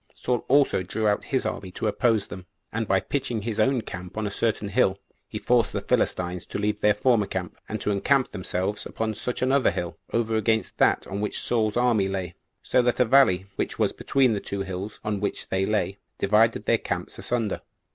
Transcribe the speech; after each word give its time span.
Saul 0.15 0.43
also 0.47 0.81
drew 0.81 1.07
out 1.07 1.25
his 1.25 1.45
army 1.45 1.69
to 1.73 1.85
oppose 1.85 2.25
them; 2.25 2.47
and 2.73 2.87
by 2.87 2.99
pitching 2.99 3.43
his 3.43 3.59
own 3.59 3.81
camp 3.81 4.17
on 4.17 4.25
a 4.25 4.31
certain 4.31 4.67
hill, 4.69 4.97
he 5.27 5.37
forced 5.37 5.71
the 5.71 5.79
Philistines 5.81 6.43
to 6.47 6.57
leave 6.57 6.81
their 6.81 6.95
former 6.95 7.27
camp, 7.27 7.55
and 7.69 7.79
to 7.81 7.91
encamp 7.91 8.31
themselves 8.31 8.87
upon 8.87 9.13
such 9.13 9.43
another 9.43 9.69
hill, 9.69 9.99
over 10.11 10.35
against 10.37 10.75
that 10.79 11.05
on 11.05 11.21
which 11.21 11.39
Saul's 11.39 11.77
army 11.77 12.07
lay, 12.07 12.33
so 12.63 12.81
that 12.81 12.99
a 12.99 13.05
valley, 13.05 13.45
which 13.57 13.77
was 13.77 13.91
between 13.93 14.33
the 14.33 14.39
two 14.39 14.61
hills 14.63 14.99
on 15.03 15.19
which 15.19 15.49
they 15.49 15.67
lay, 15.67 15.99
divided 16.17 16.65
their 16.65 16.79
camps 16.79 17.19
asunder. 17.19 17.61